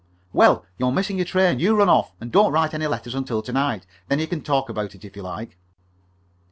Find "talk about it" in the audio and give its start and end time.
4.41-5.05